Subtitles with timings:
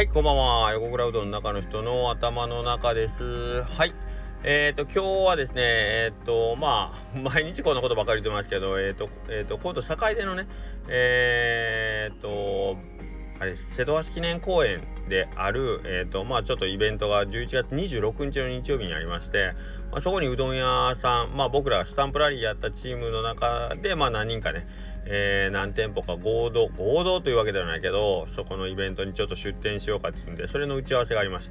[0.00, 0.72] はい、こんばんは。
[0.72, 3.62] 横倉うどんの中の人の頭の中です。
[3.64, 3.94] はい。
[4.42, 10.46] えっ、ー、と、今日はですね、えっ、ー、と、まあ、 毎日こんなことばかり言ってますけど、えっ、ー、と、えっ、と、今度、境でのね、
[10.88, 12.78] えっと、
[13.40, 19.52] あれ、瀬戸橋記念公園である、えっ、と、まあ、ちょっとイベントが11月26日の日曜日にありまして、
[19.92, 24.66] まあ、そこにうどん屋さん、まあ、僕らスタンプラリーやったチームの中で、まあ、何人かね、
[25.06, 31.50] えー、何店舗か合同合同というわけではないけどそこのイベントにちょっと出店しようかっていうんでそれの打ち合わせがありまし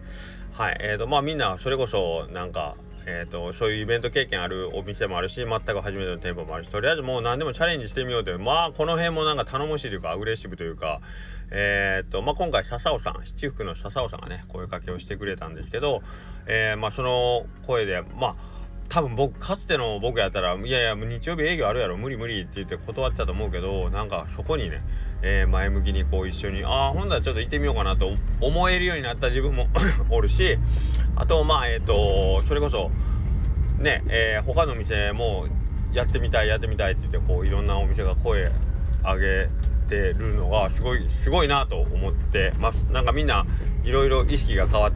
[0.58, 0.64] た。
[0.64, 0.78] はい。
[0.82, 2.76] えーとまあみんなそれこそなんか
[3.12, 11.02] えーと、そういうイベント経験あるお店もあるし全く初めての店舗もあるしとりあえずもう何でもチャレンジしてみようというまあこの辺もなんか頼もしいというかアグレッシブというか
[11.50, 16.04] えっ、とまあ今回笹尾さん七福の笹尾さんがね声かけをしてくれたんですけど、
[16.46, 18.59] えー、まあその声でまあ
[18.90, 24.84] 多分僕かつての僕やったら「いやいや日曜日営業あるやろ無理無理」って言って断ってたと思うけどなんかそこにね、
[25.22, 29.68] えー、前向きにこう一緒にああほんならちょっと行ってみようかなと思えるようになった自分も
[30.10, 30.58] おるし
[31.16, 32.92] あとまあえっ、ー、とそれこそ
[33.78, 35.48] ねえー、他の店も
[35.94, 38.52] やってみたいやってみたいって言ってこういろんなお店が声
[39.04, 39.50] 上げ
[39.88, 42.76] てるのがすごいすごいなと思ってます。
[42.92, 43.46] なんかみんな
[43.84, 44.92] いろいろ意識が変わっ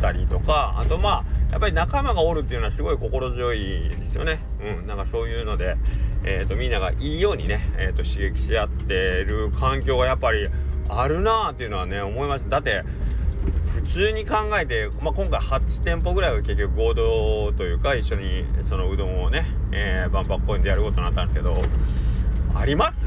[0.00, 4.40] たりとかあとまあやっぱり仲間がおるっていうのはすごい心強いですよね。
[4.60, 5.76] うん、なんかそういうので、
[6.24, 10.48] えーと、みんながいいようにね、えーと、刺激し合ってる環境がやっぱり
[10.88, 12.48] あるなーっていうのはね思います。
[12.48, 12.82] だって
[13.74, 21.62] 普通に考えて、まあ、今回8店舗ぐらいは結局合同というか一緒にそのうどんをね、えー、万博公園でやることになったんですけど
[22.54, 22.98] あります？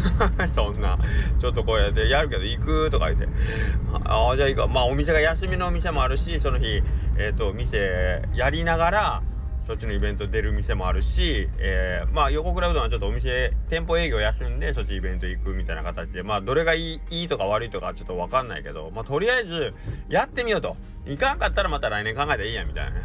[0.54, 0.98] そんな
[1.38, 3.28] ちょっとこうやってやるけど行くとか言って
[4.04, 6.82] ああじゃあ行くまあお店が休みのお店もあるしその日
[7.20, 9.22] え、ー、と店やりながら
[9.66, 19.74] そっちのイベント出る店もあるし、えー、まあ横倉うどんはちょっとお店店舗営業休んでそっちイベント行くみたいな形でまあどれがいいいいとか悪いとかちょっと分かんないけどまあとりあえず
[20.08, 20.76] やってみようと。
[21.06, 23.02] いかんかったらまた来年考えたらいいやみたいなね、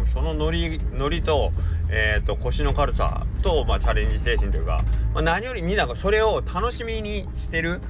[0.00, 1.50] うん、そのノリノリと,、
[1.88, 4.84] えーと、腰の軽さと、まあ、チャレンジ精神というか、
[5.14, 7.80] まあ、何よりみんながそれを楽しみにしてる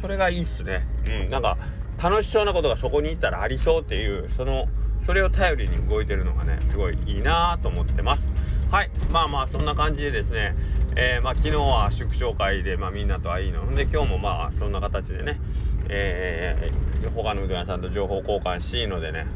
[0.00, 0.84] それがいいっすね。
[1.06, 1.30] うん。
[1.30, 1.56] なんか
[2.02, 4.66] 楽しそうなことがそこに行ったらありそうっていうその
[5.06, 8.22] それを頼りに動いてるのがねすごいいいなと思ってます。
[8.70, 8.90] はい。
[9.10, 10.54] まあまあそんな感じでですね
[10.96, 15.40] えー、まあ昨日は祝勝会で、まあ、みんなとはいいので今日もまあそんな形でね
[15.88, 19.26] えー、他のうどん屋さんと情報交換しいのでね。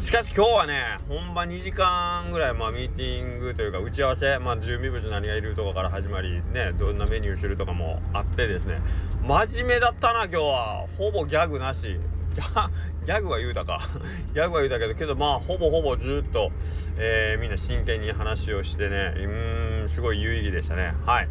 [0.00, 8.80] しかし今日はね本番2時間ぐらいまあミーティングというか打ち合わせまあ準備物何がいるとかから始まりねどんなメニューするとかもあってですね。
[9.26, 10.86] 真面目だったな今日は。
[10.96, 11.98] ほぼギャグなし。
[13.06, 13.80] ギャグは言うたか。
[14.34, 16.52] ギャグは言うたけどけどまあほぼほぼずっと、
[16.96, 19.14] えー、みんな真剣に話をしてね。
[19.16, 20.94] うんすごい有意義でしたね。
[21.04, 21.28] はい。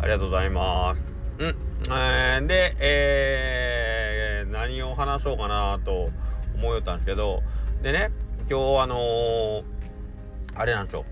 [0.00, 1.02] ありがとうございます。
[1.38, 1.56] うん、
[1.88, 6.10] えー、でえー、何を話そうかなと
[6.54, 7.42] 思いよったんですけど。
[7.82, 8.10] でね
[8.50, 9.62] 今日あのー、
[10.54, 11.04] あれなんですよ。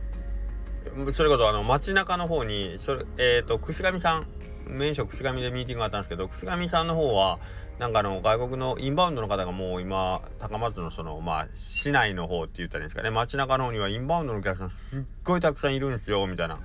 [1.15, 4.27] それこそあの街中の方にそれえっ、ー、と串上さん。
[4.69, 7.39] 名所串上でミーティングがあったんですけど串上さんの方は
[7.79, 13.11] なんかあの外国のインバウンドの方がもう今高松のそのまあ市内の方って言ったらいいんですかね。
[13.11, 16.59] 街中の方にはインバウンドのお客さんすっごいたくさんいるんですよみたいな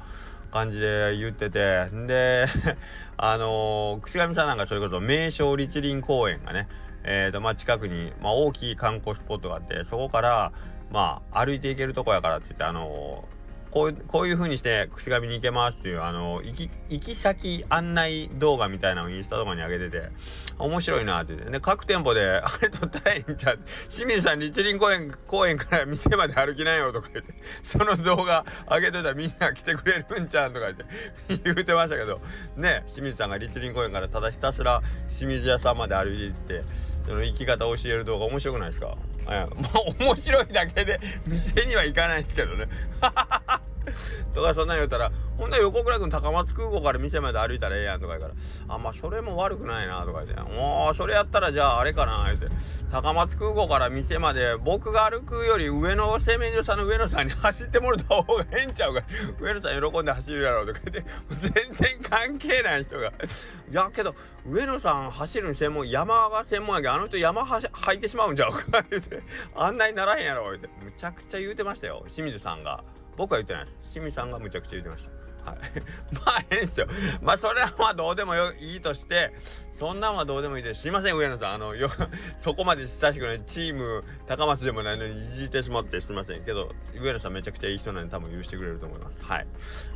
[0.51, 1.89] 感じで言ってて。
[2.07, 2.47] で
[3.15, 6.67] あのー、串上さんなんかそれこそ名所立林公園がね
[7.03, 10.53] えーとまあ、近くに、まあ、大きい観光スポットがあってそこから
[10.89, 13.25] まあ歩いていけるとこやからって言ってあの
[13.73, 20.09] こうこういう風にして串上に行けますっていうあの行き行き先案内動画みたいなのをインスタとかに上げてて
[20.59, 21.49] 面白いなって言って。
[21.51, 23.59] ね各店舗で あれ撮ったらいいんちゃう？
[23.89, 27.33] 清水さん日林公園公園から店まで歩きなよとか言って
[27.63, 30.85] その動画上げといたらみんな来てくれるんちゃうとか言って
[31.43, 32.21] 言うてましたけど
[32.55, 36.63] ね清水さんが立林公園からただひたすら清水屋さんまで歩いていって
[37.07, 38.95] その生き方を教える動画面白くないですか？
[39.29, 42.67] えまあ面白いだけで店には行かないですけどね。
[44.33, 48.35] とかそんなに言ったらほんなら横倉君高松空港から店まで歩いたらええやんとか言うか
[48.67, 52.47] らあまあそれも悪くないなとか言ってもうそれやったらじゃああれかな言って。
[52.91, 59.01] 高松空港から店まで僕が歩くより上野製麺所さんの上野さんに走ってもらった方がええんちゃうか。
[59.39, 63.07] 上野さん喜んで走るやろとか言って全然関係ない人が。
[63.07, 63.11] い
[63.73, 64.13] やけど
[64.47, 69.23] 上野さん走る専門山が専門やけどあの人山はし履いてしまうんちゃうか言って
[69.55, 72.83] 案内ならへんやろ言ってむちゃくちゃ言うてましたよ清水さんが。
[73.17, 73.77] 僕は言ってないです。
[73.91, 75.23] 清水さんがむちゃくちゃ言ってました。
[75.51, 75.57] はい。
[76.13, 76.87] まあ、ええんすよ。
[77.21, 79.33] まあ、それはまあ、どうでもよいいとして、
[79.73, 80.81] そんなんはどうでもいいです。
[80.81, 81.53] すいません、上野さん。
[81.55, 81.89] あの、よ、
[82.39, 86.43] そこまで親しくないチーム、高松でもないのにいじってしまってすいません。
[86.43, 89.21] けど、上野さんめちゃくちゃいい人なんで多分許してくれると思います。
[89.23, 89.47] はい。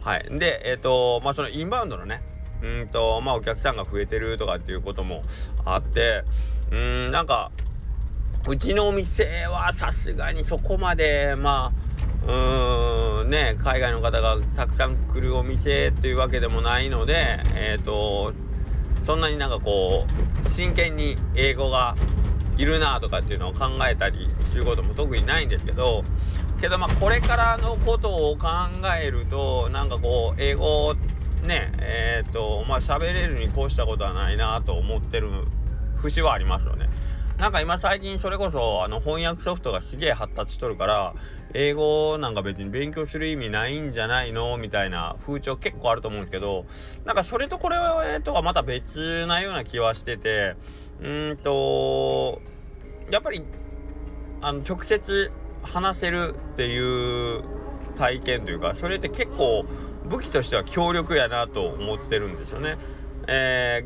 [0.01, 0.39] はい。
[0.39, 2.21] で、えっ、ー、と、まあ、そのインバウンドのね、
[2.61, 5.23] うんと、まあ、お客さんが増えてるとかっていうことも
[5.63, 6.23] あって、
[6.71, 7.51] うん、なんか、
[8.47, 11.86] うちのお店はさすがにそこまでまあ
[12.27, 18.33] うーんね海外の方がたくさん来るお店というわけでもないのでえっ、ー、と
[19.05, 20.05] そんなになんかこ
[20.45, 21.95] う真剣に英語が
[22.57, 26.03] いるなとかっていうのを考えたりすることも特にないんですけど
[26.59, 28.47] けどまあこれからのことを考
[28.99, 30.95] えるとなんかこう英語
[31.43, 35.29] ねえっ、ー、とまあ喋れるに越したことはないなと思ってる
[35.95, 36.89] 節はありますよね。
[37.37, 41.13] なんか今最近それこそあの翻訳ソフトがすげえ発達しとるから
[41.53, 46.65] 英語なんか別に勉強する意味ないんじゃないのみたいな風潮結構あると思うんですけど
[47.05, 47.77] なんかそれとこれ
[48.23, 50.55] とはまた別なような気はしてて
[50.99, 52.41] うんと
[53.11, 53.43] やっぱり
[54.41, 55.31] あの直接
[55.61, 57.43] 話せるっていう
[57.97, 59.63] 体験というかそれって結構
[60.05, 62.77] 武器としては強力やなと思ってるんですよね。
[63.27, 63.85] え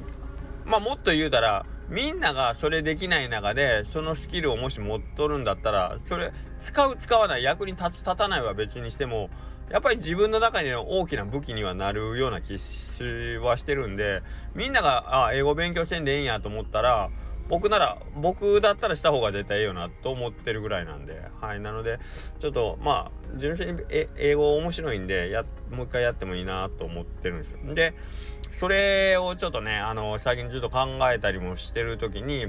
[0.65, 9.29] ー、まあもっと言うたらみんながそれできない中でそのスキルをもし持っとるんだったらそれ使う使わない役に立つ立たないは別にしても
[9.69, 14.23] やっぱり自分の中での大きな武器にはなるような気はしてるんで
[14.55, 17.09] みんながあ英語勉強してんでええんやと思ったら
[17.51, 21.21] 僕なら僕だったらした方が絶対ええよなと思ってるぐらいなんで。
[21.42, 22.00] はいなので
[22.39, 23.81] ちょっとまあ純粋に
[24.15, 27.74] 英語面白いんでやもう一回やってもいいなと思ってるんですよ。
[27.74, 27.94] で
[28.53, 32.48] それをちょっとねあの最近ずっと考えたりもしてる時に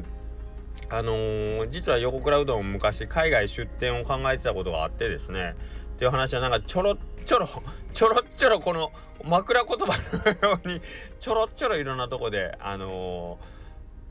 [0.88, 5.56] あのー、実は横倉うどん昔海外出店を考えてたことがあってですね。
[5.94, 7.48] っていう話はなんかちょろちょろ
[7.92, 8.92] ちょろちょろこの
[9.24, 10.80] 枕言葉のように
[11.18, 13.51] ちょろちょろいろんなとこであのー、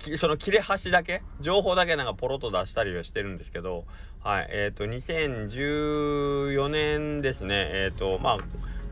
[0.17, 3.85] その切れ端だけ情報だけなんかポロッと出したりはしてるんですけど
[4.23, 7.69] はいえっ、ー、と2014年ですね。
[7.71, 8.37] えっ、とまあ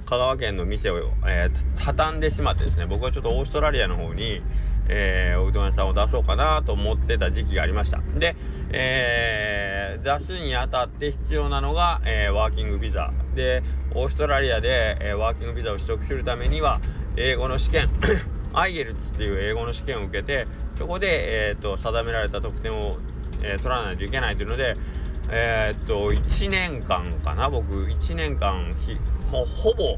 [0.05, 0.97] 香川県の店を、
[1.27, 4.41] えー、畳んでしまってですね僕はちょっとオーストラリアの方に、
[4.87, 8.01] えー、おうどん屋さんを出そうかなと思ってた時期がありました。
[8.17, 8.35] で、
[8.71, 13.13] えー、出すにあたって必要なのが、えワーキングビザ。
[13.35, 13.61] で
[13.93, 16.81] オーストラリアで、えワーキングビザを取得するためには
[17.15, 17.89] 英語の試験
[18.53, 20.47] アイエルツっていう英語の試験を受けて
[20.77, 22.97] そこで、えーと、定められた得点を、
[23.41, 24.75] え取らないといけないというので
[25.29, 28.75] えー、っと1年間かな僕1年間
[29.31, 29.97] もうほぼ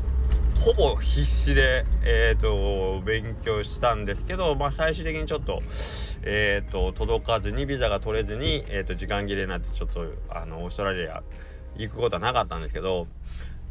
[0.60, 5.60] ほぼ必死で、えーと、勉強したんですけど、まあ、最終的にちょっと,、
[6.22, 11.24] えーと、届かずにビザが取れずに、えーと、時間切れになってちょっとあのオーストラリア
[11.78, 13.08] 行くことはなかったんですけど、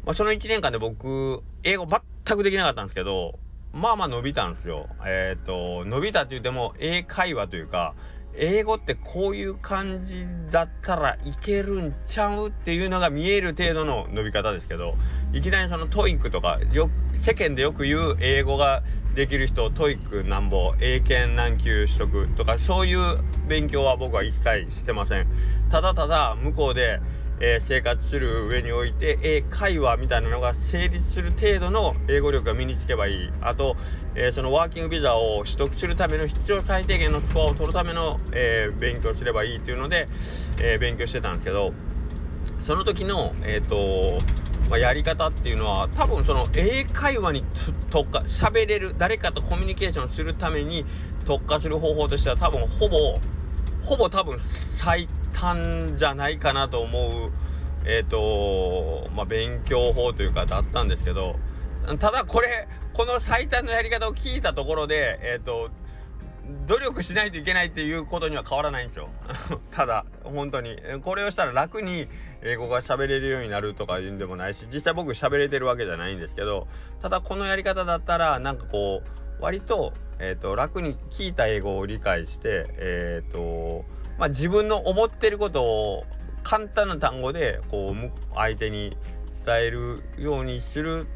[0.05, 3.39] まあ、その1年間で僕英語全くできなかったんですけど
[3.73, 4.87] まあまあ伸びたんですよ。
[5.05, 7.93] えっ、と伸びたって言っても英会話というか
[8.35, 14.95] 英語ってこういう感じだったらいけるんちゃうっていうのが見える程度の伸び方ですけど
[15.33, 18.83] いきなりその TOEIC とかよ世間でよく言う英語が
[19.15, 25.27] できる人 TOEIC なんぼ英検何級取得とかそういう勉強は僕は一切してません
[25.69, 27.01] ただただ向こうで
[27.43, 33.31] えー、生活する上において英会話みたいなのが成立する程度の英語力が身につけばいい。
[33.41, 33.75] あと、
[34.13, 40.07] えー、そのワーキングビザを取得するための必要最低限のスコアを取るための、えー、勉強すればいいっていうので、
[40.61, 41.73] え勉強してたんですけど
[42.67, 44.19] その時のえっ、と
[44.69, 47.43] まあ、やり方っていうのは多分その英会話に
[47.89, 50.85] 特化喋れる誰かとコミュニケーションするために
[51.25, 53.19] 特化する方法としては多分ほぼ
[53.83, 55.09] ほぼ多分最
[55.41, 57.31] たんじゃないかなと思う、
[57.85, 61.35] えっ、ー、と、まあ、勉強法というかだったんですけど、
[61.99, 65.71] ただこれ、この最短のやり方を聞いたところで、えっ、ー、と、
[66.67, 69.09] 努力しないといけないっていうことには変わらないんですよ。
[69.71, 70.77] ただ、本当に。
[71.01, 72.07] これをしたら楽に
[72.43, 76.67] 英語が喋れるようになるとかいうんでもないし、実際僕喋れてるわけじゃないんですけど、
[77.01, 83.85] ただこのやり方だったら、なんかこう、割と、えっ、ー、と、楽に聞いた英語を理解して、えっ、ー、と、
[84.21, 86.05] まあ、自分の思ってることを
[86.43, 88.95] 簡単な単語でこう相手に
[89.43, 91.07] 伝えるようにする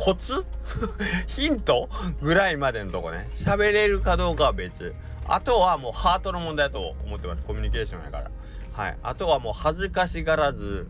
[0.00, 0.44] コツ？
[1.28, 1.88] ヒント
[2.20, 3.28] ぐらいまでのとこね。
[3.30, 4.96] 喋れるかどうかは別。
[5.28, 7.42] あとはもうハートの問題だと思ってます。
[7.44, 8.30] コミュニケーションやから。
[8.72, 8.96] はい。
[9.04, 10.88] あとはもう恥ずかしがらず。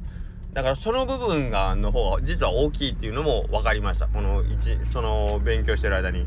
[0.55, 4.07] だからその部分がの方が実は大きいっていうのも分かりました。
[4.07, 6.27] この1その勉強してる間に。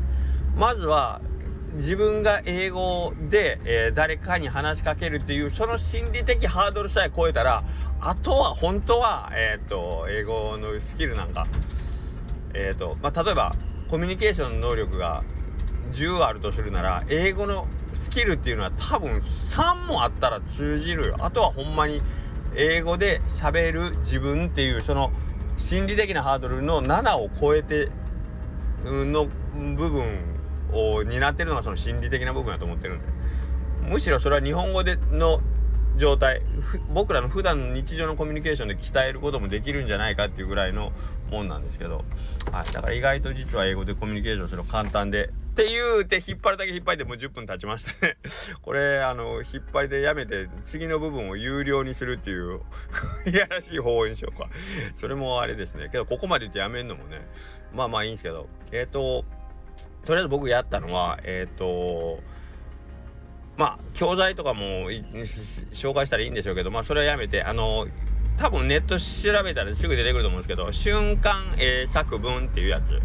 [0.54, 1.20] まずは
[1.78, 7.62] 自分が英語で、えー、誰かに話しかけるっていうその心理的ハードルさえ超えたら
[8.00, 11.46] あとは本当は、えっ、ー、と英語のスキルなんか、
[12.52, 13.54] えっ、ー、とまあ、例えば
[13.88, 15.22] コミュニケーション能力が
[15.92, 17.66] 10あるとするなら英語の
[18.02, 21.16] スキルっていうのは多分3もあったら通じるよ。
[21.20, 22.02] あとはほんまに
[22.56, 25.12] 英語で喋る自分っていうその
[25.56, 27.88] 心理的なハードルの7を超えて
[28.84, 29.28] の
[29.76, 30.37] 部分
[30.72, 33.06] を担ってるのはその心理的な部分だと思ってるんで。
[33.88, 35.40] むしろそれは日本語での
[35.96, 36.42] 状態
[36.92, 40.92] 僕らの普段の日常のコミュニケーションで鍛えることもできるんじゃないかっていうぐらいの
[41.30, 42.04] もんなんですけど、
[42.52, 45.26] はい、だから意外と実は英語でコミュニケーションするの簡単で
[45.58, 48.16] って言うて引っ張るだけ引っ張りでもう10分経ちましたね。
[48.62, 52.60] これあの引っ張りでやめて次の部分を有料にするっていう
[53.26, 54.48] いやらしい方法にしようか。
[54.96, 55.88] それもあれですね。
[55.90, 57.26] けどここまで言ってやめんのもね
[57.74, 58.48] まあまあいいんですけど。
[58.70, 59.24] えっ、ー、と
[60.08, 62.20] とりあえず僕やったのはえっ、ー、と
[63.58, 64.90] まあ教材とかも
[65.70, 67.86] 紹介したらいいんでしょうけどまあそれはやめてあの
[68.38, 73.02] 多分ネット調べたらすぐ出てくると思うんですけど瞬間英作文っていうやつ。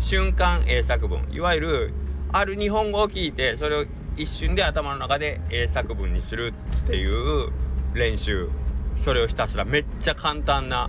[0.00, 1.30] 瞬間英作文。
[1.30, 1.94] いわゆる
[2.32, 3.84] ある日本語を聞いてそれを
[4.16, 6.54] 一瞬で頭の中で英作文にする
[6.84, 7.50] っていう
[7.92, 8.48] 練習。
[8.96, 9.66] それをひたすら。
[9.66, 10.88] めっちゃ簡単な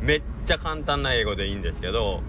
[0.00, 2.22] めっちゃ簡単な英語でいいんですけど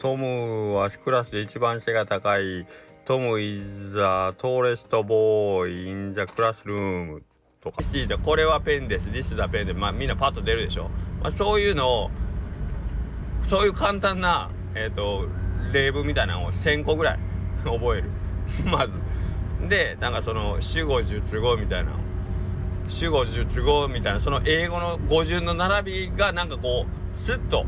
[0.00, 2.66] トムはクラスで一番背が高い
[3.04, 3.98] トム is the
[4.38, 7.20] tallest boy in the classroom
[7.60, 7.82] とか。
[8.24, 9.10] これはペンです。
[9.10, 9.74] This is a pen で。
[9.74, 10.88] まあみんなパッと出るでしょ、
[11.22, 12.10] まあ、そういうのを
[13.42, 15.26] そういう簡単なえっ、ー、と
[15.70, 17.18] 例文みたいなのを1000個ぐらい
[17.62, 18.10] 覚える。
[18.64, 18.94] まず。
[19.68, 21.90] でなんかその主語述語みたいな。
[22.88, 24.20] 主語述語みたいな。
[24.20, 27.66] その英語の語順の並びがなんかこうスッと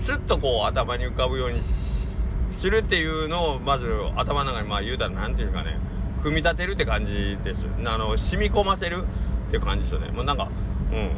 [0.00, 5.78] スッとこう頭に浮かぶようにするっていうのをまず頭の中にまあ言うたら何て言うかね。
[6.22, 7.60] 組み立てるって感じです。
[7.84, 9.04] あの染み込ませる
[9.48, 10.10] っていう感じですよね。
[10.10, 10.48] もうなんか
[10.90, 11.10] うん。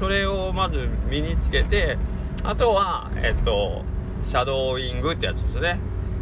[0.00, 1.96] それをまず身につけて
[2.42, 3.84] あとはえっと
[4.24, 5.78] シャドーイングってやつですね。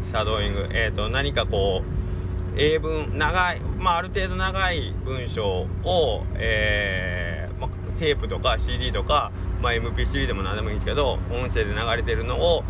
[0.07, 0.69] シャドーイング。
[0.73, 12.65] えっ、と何かこう英文長いまあある程度長い文章をえー、まあ、テープとか CD とか、まあ、MP3 でも何でもいいんですけど音声で流れてるのを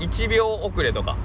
[0.00, 1.16] 1秒遅れとか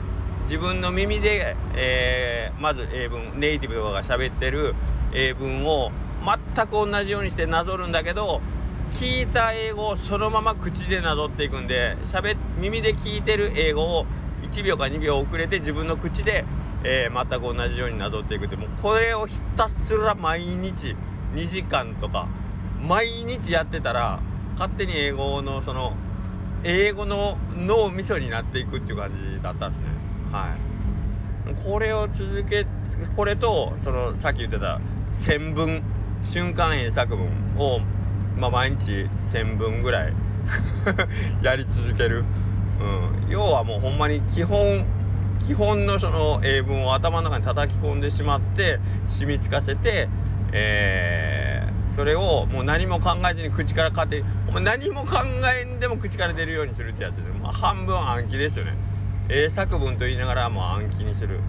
[0.43, 4.75] 自分の耳で、えー、まず英文ネイティブとかが喋ってる
[5.13, 5.91] 英文を
[6.55, 8.41] 全く同じようにしてなぞるんだけど
[8.93, 14.05] 聞いた英語をそのまま口でなぞっていくんで喋耳で聞いてる英語を
[14.51, 16.45] 1秒か2秒遅れて自分の口で、
[16.83, 20.95] えー、全く同じようになぞっていくってもうこれをひたすら毎日
[21.33, 22.27] 2時間とか
[22.81, 24.21] 毎日やってたら
[24.57, 25.93] 勝手に英語のその
[26.63, 29.87] 英語の脳みそになっていくっていう感じだったんですね。
[30.31, 31.63] はい。
[31.63, 32.65] これを続け
[33.15, 34.79] これとそのさっき言ってた
[35.11, 35.81] 線文
[36.23, 37.79] 瞬間英作文を
[38.37, 40.13] まあ、毎日1000分ぐらい
[41.41, 42.23] やり続ける、
[42.79, 44.85] うん、要はもうほんまに基本
[45.45, 50.07] 基本のその英文を頭の中に叩き込んでしまって染みつかせて、
[50.51, 51.46] えー、
[51.97, 54.25] それをもう何も考えずに口から勝手に
[54.61, 55.17] 何も考
[55.59, 58.75] えんでも口から出るようにするってやつで、まあ、半分暗記ですよね。
[59.29, 61.39] 英作文と言いながらもう暗記にする。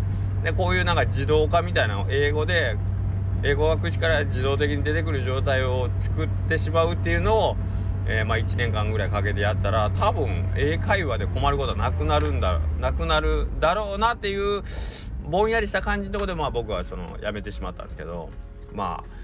[0.43, 2.78] でこういうなんか自動化みたいなの英語で
[3.43, 7.57] 英語が口から自動的に出てくる状態を作ってしまうっていうのを、
[8.07, 14.62] えー、まあ1年間ぐらいかけてやったら多分英会話で困ることはなくなるんだなくなるだろうなっていう
[15.28, 18.31] ぼんやりした感じのとこでまあ僕はそのやめてしまったんですけど
[18.73, 19.17] まあ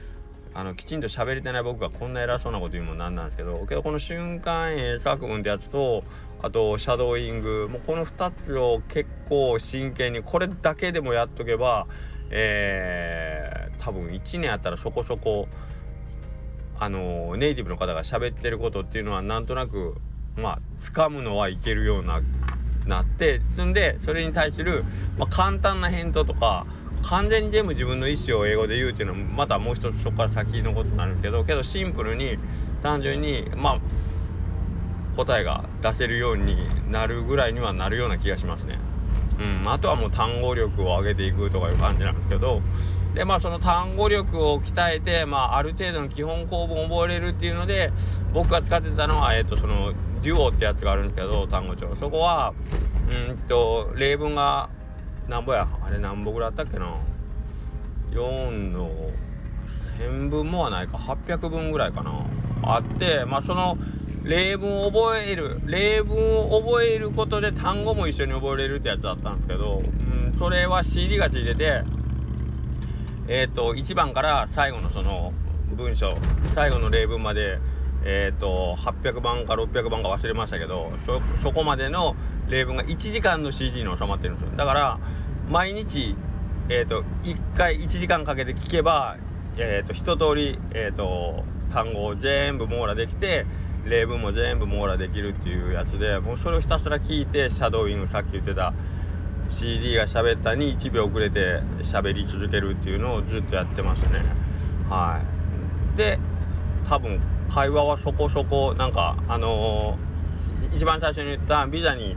[0.55, 6.05] あのきちんと喋れてない僕がこんな偉そうなこと言うもなんなんですけどけどこの瞬間英作文ってやつと
[6.43, 11.87] あとシャドーイングもうこの2つを結構真剣にこれだけでもやっとけば
[12.31, 15.49] えー、多分1年やったらそこそこ
[16.79, 19.97] あのネイティブの方が喋ってることっていうのはなんとなく
[20.37, 22.23] まあ掴むのはいけるような
[22.87, 24.85] なってそんでそれに対する、
[25.17, 26.67] まあ、簡単な返答とか
[27.11, 32.39] 完全に全部自分の意思を英語で言うっていうのはまたもう一つそこから先のことになるんですけどけどシンプルに
[32.83, 33.81] 単純にまあ
[35.17, 36.57] 答えが出せるように
[36.91, 38.79] なるぐらいにはなるような気がしますね。
[39.39, 42.63] うん、あとはもう単語力を上げていくとかいう感じなんですけど
[43.15, 47.93] でまあその単語力を鍛えて、まあ、ある程度の基本構文を覚えれるっていうので
[48.33, 49.93] 僕が使ってたのは、えー、とその
[50.23, 52.55] デュオってやつがあるんですけど単語帳そこは
[53.11, 54.69] うんと例文が
[55.29, 55.67] なんぼや？
[55.83, 56.97] あれ何ぼぐらいあったっけな
[58.13, 58.91] ？4の
[59.99, 60.97] 1000分もはないか。
[60.97, 62.13] 800分ぐらいかな。
[62.63, 63.79] あってまあその
[64.23, 71.83] 例文を覚える例文を覚えることで単語も一緒に覚えれるってやつだったんですけど、うん、それは CD がついてて
[73.29, 75.35] えっ、ー、と1番から最後のその
[75.77, 76.17] 文章
[76.55, 77.59] 最後の例文まで
[78.05, 80.91] えっ、ー、と800番か600番か忘れましたけど
[81.43, 82.17] そこまでの
[82.49, 84.57] 例文が1時間の CD に収まってるんですよ。
[84.57, 84.99] だから
[85.51, 86.17] 毎日
[86.69, 89.17] えっ、ー、と1回1時間かけて聞けば
[89.57, 93.47] えっ、と一通りえっ、と単語を全部網羅できて
[93.85, 98.73] 例文も全部網羅できるっていうやつでもうそれをひたすら聞いてシャドーイングさっき言ってた
[99.51, 104.23] CD が喋ったに1秒遅れて喋り続けるっていうのをずっとやってましたね。
[104.89, 105.21] は
[105.95, 105.99] い。
[105.99, 106.19] で
[106.89, 107.21] 多分
[107.51, 112.17] 会話はそこそこなんかあのー、一番最初に言ったビザに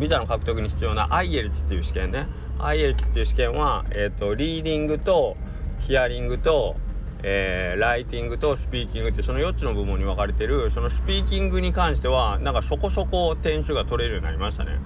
[0.00, 2.26] ビザの獲得に必要な IELTS っていう試験ね。
[2.58, 5.36] IELTS っていう試験は、えーと、リーディングと
[5.78, 6.76] ヒアリングと、
[7.22, 14.78] えー、ライティングとスピーキングってその4つの部門に分かれてるそのスピーキングに関してはなんかそこそこ点数が取れるようになりましたね。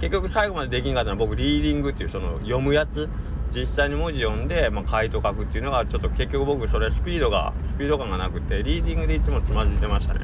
[0.00, 3.08] 結局最後までできんかったのは僕リーディングっていうその読むやつ。
[3.54, 10.20] 実際に文字読んで、まあ、回答書くっていうのがちょっと結局僕それスピードがスピード感がなくてリーディングでいつもつまずいてましたね。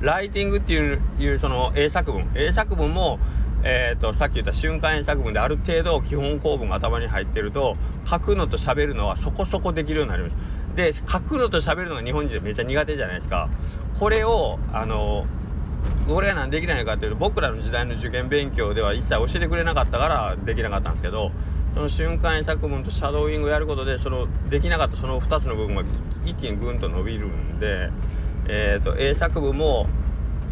[0.00, 2.30] ライティングっていういうその英作文。
[2.36, 3.18] 英作文も
[3.64, 7.76] えーと、さっき言った瞬間英作文である程度基本構文が頭に入ってると
[8.08, 10.36] 書くのと喋るのはそこそこできるようになります。
[10.76, 13.48] で書くのと喋るのが日本人めっちゃ苦手じゃないですか。
[13.98, 15.26] これをあの
[16.08, 21.32] 俺は何できないのかっていうと僕らの時代の受験勉強では一切教えてくれなかったからできなかったんですけど
[21.74, 25.82] その瞬間英作文とシャドーイングをやることでそのできなかったその2つの部分が
[26.24, 27.90] 一気にぐんと伸びるんで、
[28.48, 29.86] えーと、英作文も、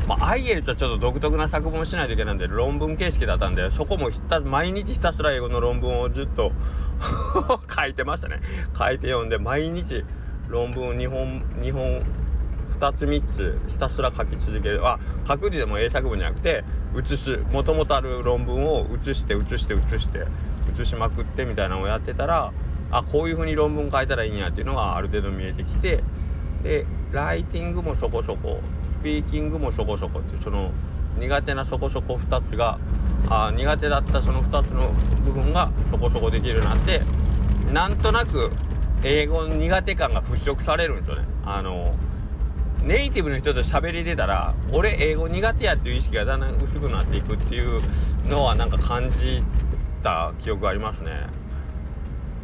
[0.06, 6.52] まあ、アイエルとはちょっと独特な作文をしないといけないんで論文形式だったんでそこもひた毎日ひたすら英語の論文をずっと
[7.74, 8.40] 書いてましたね。
[8.76, 10.04] 書いて読んで毎日
[10.48, 12.02] 論文を2本2本
[12.78, 14.86] 2つ3つひたすら書き続ける。
[14.86, 20.26] あ書く字でも英作文じゃなくて写すもともとある論文を写して写して写して
[20.74, 22.52] 写しまくってみたいなのをやってたら
[22.90, 26.02] あこういう風に論文書いたらいいんやっていうのがある程度見えてきて
[26.62, 28.60] でライティングもそこそこ
[29.06, 30.72] ピーキングもそこそこっていうその
[31.16, 32.80] 苦手なそこそこ2つが
[33.28, 34.90] あ苦手だったその2つの
[35.24, 37.02] 部分がそこそこできるようになって
[37.72, 38.50] なんとなく
[39.04, 41.24] 英語の苦手感が払拭されるんですよね。
[41.44, 41.94] あの
[42.82, 47.80] ネイティブの人と喋り出たら俺英語苦手やっていう意識がだんだん薄くなっていくっていう
[48.28, 49.42] のはなんか感じ
[50.02, 51.10] た記憶がありますね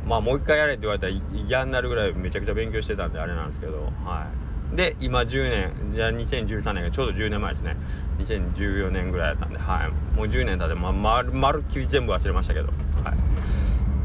[0.07, 1.12] まあもう一回やれって言われたら
[1.47, 4.42] 嫌になるぐらいめちゃくちゃ勉強してたんであれなんですけどはい
[4.75, 7.76] で今10年じゃあ2013年がちょうど10年前ですね。
[8.19, 10.17] 2014年ぐらいだったんではい。
[10.17, 12.69] もう10年経ってまままるっきり全部忘れましたけど。
[12.69, 12.75] はい。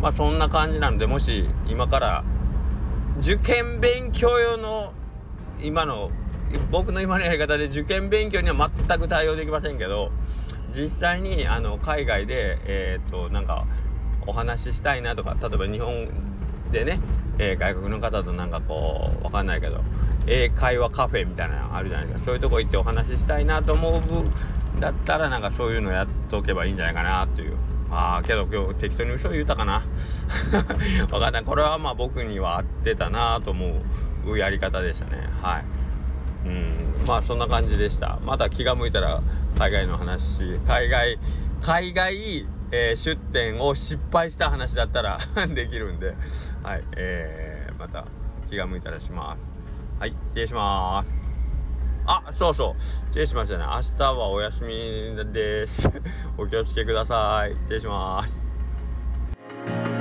[0.01, 2.23] まあそんな感じなのでもし今から
[3.19, 4.93] 受験勉強用の
[5.62, 6.12] 今の
[6.69, 10.12] 僕の今のやり方で受験勉強には全く対応できませんけど
[10.75, 13.65] 実際にあの海外でえっ、となんか
[14.27, 16.10] お話ししたいなとか例えば日本
[16.71, 16.99] でね、
[17.39, 19.82] えー、外国の方となんかこうわかんないけど
[20.27, 22.25] 英会話カフェみたいなのあるじゃないですか。
[22.25, 24.01] そういうとこ行ってお話ししたいなと思う
[24.80, 27.56] だったらなんかそういうのやっとけばいいんじゃないかなっていう。
[27.89, 29.84] ああけど今日適当に嘘言うたかな。
[31.10, 31.43] わかんない。
[31.43, 33.82] これはまあ僕には合ってたなと思
[34.25, 35.30] うやり方でしたね。
[35.41, 35.65] はい。
[36.47, 37.08] うん。
[37.08, 38.19] まあそんな感じでした。
[38.25, 39.21] また気が向いたら
[39.58, 41.17] 海外の話海外
[41.62, 46.15] 海外、えー、出店を失敗した話だったら できるんで。
[46.63, 46.84] はい。
[46.95, 48.06] えー、また
[48.49, 49.47] 気が向いたらします。
[49.99, 50.10] はい。
[50.30, 51.13] 失礼します。
[52.06, 52.82] あそうそう。
[52.82, 53.65] 失礼しましたね。
[53.65, 55.89] 明日はお休みです。
[56.38, 57.51] お気をつけください。
[57.63, 59.96] 失礼します。